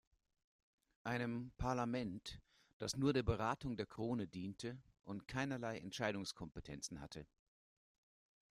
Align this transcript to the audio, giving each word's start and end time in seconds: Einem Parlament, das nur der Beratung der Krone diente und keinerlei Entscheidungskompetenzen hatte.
Einem 1.03 1.51
Parlament, 1.59 2.41
das 2.79 2.97
nur 2.97 3.13
der 3.13 3.21
Beratung 3.21 3.77
der 3.77 3.85
Krone 3.85 4.25
diente 4.27 4.81
und 5.03 5.27
keinerlei 5.27 5.77
Entscheidungskompetenzen 5.77 7.01
hatte. 7.01 7.27